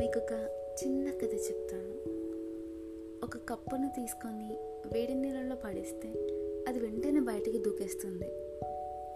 [0.00, 0.32] మీకు ఒక
[0.82, 1.94] చిన్న కథ చెప్తాను.
[3.24, 4.58] ఒక కప్పును తీసుకొని
[4.94, 6.08] వేడి నీళ్ళలో పడేస్తే
[6.68, 8.24] అది వెంటనే బయటికి దూకేస్తుంది.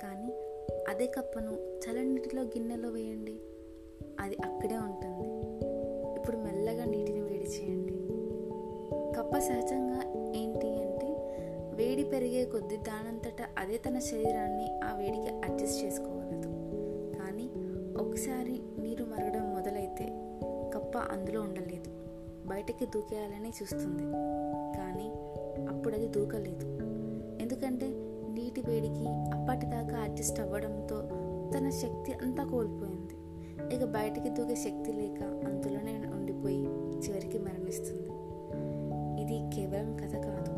[0.02, 0.32] కానీ
[0.88, 3.40] అదే కప్పను చల్లనీటిలో గిన్నెలో వేయండి.
[4.20, 5.28] అది అక్కడే ఉంటుంది.
[6.20, 7.94] ఇప్పుడు మెల్లగా నీటిని వేడి చేయండి.
[9.16, 11.08] కప్ప సహజంగా ఏంటి అంటే
[11.74, 16.48] వేడి పెరిగే కొద్ది దానంతటా అదే తన శరీరాన్ని ఆ వేడికి అడ్జస్ట్ చేసుకోగలదు.
[17.18, 17.50] కానీ
[18.02, 18.62] ఒకసారి
[20.94, 21.90] కప్ప అందులో ఉండలేదు.
[22.48, 24.02] బయటకి దూకేయాలని చూస్తుంది.
[24.76, 25.12] కానీ
[25.66, 26.66] అప్పుడు అది దూకలేదు.
[27.42, 27.86] ఎందుకంటే
[28.30, 31.02] నీటి వేడికి అప్పటిదాకా అడ్జస్ట్ అవ్వడంతో
[31.58, 33.14] తన శక్తి అంతా కోల్పోయింది.
[33.76, 36.64] ఇక బయటికి దూకే శక్తి లేక అందులోనే ఉండిపోయి
[36.98, 38.12] చివరికి మరణిస్తుంది.
[39.22, 40.52] ఇది కేవలం కథ కాదు.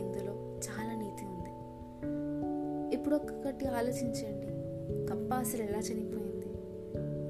[0.00, 1.52] ఇందులో చాలా నీతి ఉంది.
[2.96, 4.46] ఇప్పుడు ఒక్కొక్కటి ఆలోచించండి.
[5.06, 6.32] కప్ప అసలు ఎలా చనిపోయింది?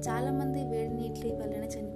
[0.09, 1.92] చాలామంది వేడి నీటి వల్లనే చనిపోయింది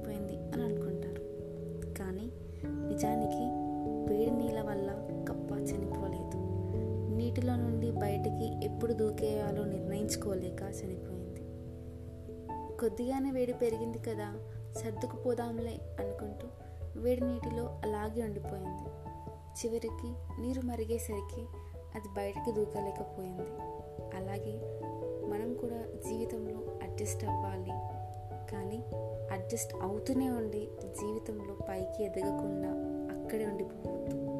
[8.77, 11.39] ఎప్పుడు దూకేయాలో నిర్ణయించుకోలేక చనిపోయింది.
[12.77, 14.35] కొద్దిగానే వేడి పెరిగింది కదా
[14.71, 16.47] సర్దుకుపోదాంలే అనుకుంటూ
[16.95, 18.89] వేడి నీటిలో అలాగే ఉండిపోయింది.
[19.59, 21.41] చివరికి నీరు మరిగేసరికి
[21.95, 23.47] అది బయటికి దూకలేకపోయింది.
[24.15, 24.79] అలాగే
[25.27, 27.73] మనం కూడా జీవితంలో అడ్జస్ట్ అవ్వాలి.
[28.51, 28.85] కానీ
[29.31, 32.69] అడ్జస్ట్ అవుతూనే ఉండి జీవితంలో పైకి ఎదగకుండా
[33.17, 34.37] అక్కడే ఉండిపోవద్దు.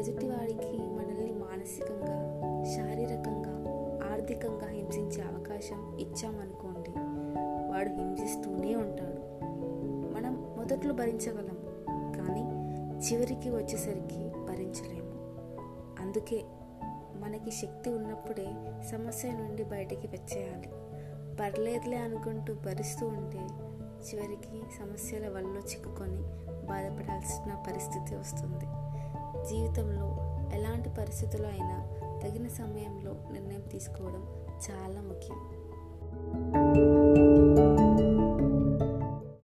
[0.00, 3.64] ఎదుటివాడికి మనల్ని మానసికంగా శారీరకంగా
[4.12, 6.90] ఆర్థికంగా హింసించే అవకాశం ఇచ్చామనుకోండి
[7.72, 9.44] వాడు హింసిస్తూనే ఉంటాడు.
[10.14, 11.58] మనం మొదట్లో భరించగలం
[12.12, 12.42] కానీ
[12.98, 15.14] చివరికి వచ్చేసరికి భరించలేము.
[16.00, 16.42] అందుకే
[17.20, 18.46] మనకి శక్తి ఉన్నప్పుడే
[18.92, 20.68] సమస్య నుండి బయటికి వచ్చేయాలి.
[21.36, 23.38] పర్లేదులే అనుకుంటూ భరిస్తూ ఉంటే
[24.10, 26.22] చివరికి సమస్యల వల్ల చిక్కుకొని
[26.66, 28.64] బాధపడాల్సిన పరిస్థితి వస్తుంది.
[29.48, 30.16] జీవితంలో
[30.54, 31.88] ఎలాంటి పరిస్థితులు అయినా
[32.24, 34.22] తగిన సమయంలో నిర్ణయం తీసుకోవడం
[34.66, 35.40] చాలా ముఖ్యం.